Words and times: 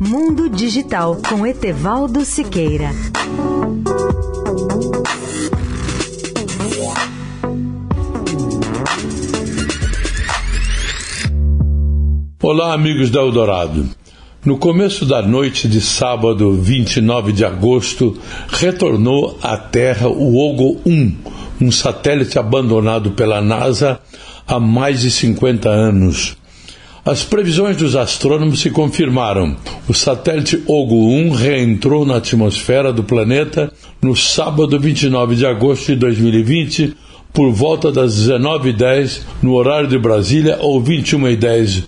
Mundo 0.00 0.48
Digital 0.48 1.16
com 1.28 1.46
Etevaldo 1.46 2.24
Siqueira. 2.24 2.90
Olá, 12.42 12.74
amigos 12.74 13.10
da 13.10 13.20
Eldorado. 13.20 13.88
No 14.44 14.58
começo 14.58 15.06
da 15.06 15.22
noite 15.22 15.68
de 15.68 15.80
sábado, 15.80 16.52
29 16.52 17.32
de 17.32 17.44
agosto, 17.44 18.18
retornou 18.48 19.38
à 19.40 19.56
Terra 19.56 20.08
o 20.08 20.36
Ogo 20.36 20.80
1, 20.84 21.16
um 21.60 21.70
satélite 21.70 22.38
abandonado 22.38 23.12
pela 23.12 23.40
NASA 23.40 24.00
há 24.46 24.58
mais 24.58 25.00
de 25.00 25.10
50 25.10 25.68
anos. 25.68 26.36
As 27.06 27.22
previsões 27.22 27.76
dos 27.76 27.94
astrônomos 27.94 28.60
se 28.60 28.68
confirmaram. 28.68 29.56
O 29.88 29.94
satélite 29.94 30.60
Ogo 30.66 31.08
1 31.08 31.30
reentrou 31.30 32.04
na 32.04 32.16
atmosfera 32.16 32.92
do 32.92 33.04
planeta 33.04 33.72
no 34.02 34.16
sábado 34.16 34.76
29 34.76 35.36
de 35.36 35.46
agosto 35.46 35.86
de 35.86 35.94
2020, 36.00 36.96
por 37.32 37.52
volta 37.52 37.92
das 37.92 38.12
19h10 38.26 39.20
no 39.40 39.54
horário 39.54 39.88
de 39.88 39.96
Brasília 39.96 40.58
ou 40.60 40.82
21h10 40.82 41.84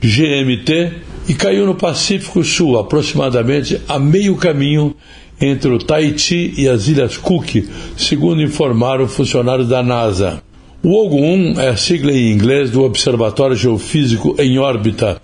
GMT 0.00 0.92
e 1.28 1.34
caiu 1.34 1.64
no 1.64 1.76
Pacífico 1.76 2.42
Sul, 2.42 2.76
aproximadamente 2.76 3.80
a 3.88 4.00
meio 4.00 4.34
caminho 4.34 4.96
entre 5.40 5.70
o 5.70 5.78
Tahiti 5.78 6.54
e 6.56 6.68
as 6.68 6.88
Ilhas 6.88 7.16
Cook, 7.16 7.68
segundo 7.96 8.42
informaram 8.42 9.06
funcionários 9.06 9.68
da 9.68 9.80
NASA. 9.80 10.42
O 10.88 11.04
OGO-1 11.04 11.58
é 11.58 11.70
a 11.70 11.76
sigla 11.76 12.12
em 12.12 12.30
inglês 12.30 12.70
do 12.70 12.84
Observatório 12.84 13.56
Geofísico 13.56 14.36
em 14.38 14.56
Órbita 14.56 15.20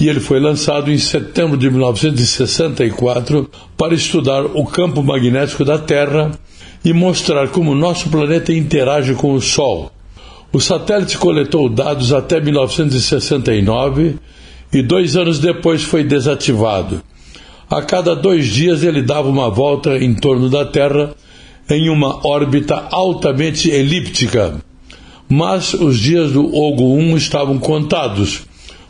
e 0.00 0.08
ele 0.08 0.18
foi 0.18 0.40
lançado 0.40 0.90
em 0.90 0.98
setembro 0.98 1.56
de 1.56 1.70
1964 1.70 3.48
para 3.76 3.94
estudar 3.94 4.44
o 4.44 4.64
campo 4.64 5.04
magnético 5.04 5.64
da 5.64 5.78
Terra 5.78 6.32
e 6.84 6.92
mostrar 6.92 7.46
como 7.50 7.76
nosso 7.76 8.08
planeta 8.08 8.52
interage 8.52 9.14
com 9.14 9.34
o 9.34 9.40
Sol. 9.40 9.92
O 10.52 10.58
satélite 10.58 11.16
coletou 11.16 11.68
dados 11.68 12.12
até 12.12 12.40
1969 12.40 14.16
e 14.72 14.82
dois 14.82 15.14
anos 15.14 15.38
depois 15.38 15.84
foi 15.84 16.02
desativado. 16.02 17.04
A 17.70 17.80
cada 17.82 18.16
dois 18.16 18.46
dias 18.46 18.82
ele 18.82 19.00
dava 19.00 19.28
uma 19.28 19.48
volta 19.48 19.96
em 19.96 20.12
torno 20.12 20.50
da 20.50 20.64
Terra 20.64 21.14
em 21.70 21.88
uma 21.88 22.26
órbita 22.26 22.88
altamente 22.90 23.70
elíptica. 23.70 24.60
Mas 25.36 25.74
os 25.74 25.98
dias 25.98 26.30
do 26.30 26.46
Ogo 26.54 26.94
1 26.94 27.16
estavam 27.16 27.58
contados, 27.58 28.42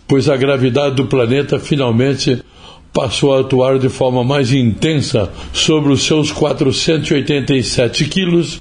pois 0.07 0.29
a 0.29 0.37
gravidade 0.37 0.95
do 0.95 1.07
planeta 1.07 1.59
finalmente 1.59 2.43
passou 2.93 3.35
a 3.35 3.41
atuar 3.41 3.79
de 3.79 3.89
forma 3.89 4.23
mais 4.23 4.53
intensa 4.53 5.33
sobre 5.55 5.91
os 5.91 6.05
seus 6.05 6.31
487 6.31 8.05
quilos 8.05 8.61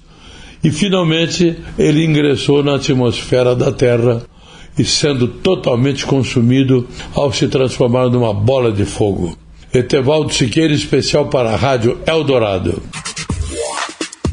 e 0.64 0.72
finalmente 0.72 1.58
ele 1.78 2.06
ingressou 2.06 2.64
na 2.64 2.76
atmosfera 2.76 3.54
da 3.54 3.70
Terra 3.70 4.24
e 4.80 4.86
sendo 4.86 5.28
totalmente 5.28 6.06
consumido 6.06 6.88
ao 7.14 7.34
se 7.34 7.50
transformar 7.50 8.08
numa 8.08 8.34
bola 8.34 8.72
de 8.72 8.86
fogo. 8.86 9.38
Etevaldo 9.74 10.34
Siqueira, 10.34 10.74
especial 10.74 11.26
para 11.26 11.50
a 11.50 11.58
Rádio 11.58 12.00
Eldorado. 12.08 12.82